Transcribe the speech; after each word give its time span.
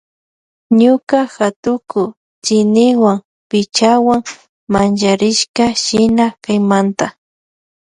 Ñuka 0.79 1.19
hatuku 1.35 2.01
tsiniwan 2.43 3.19
pichawan 3.49 4.21
mancharishka 4.71 5.65
shina 5.83 6.25
kaymanta. 6.43 7.07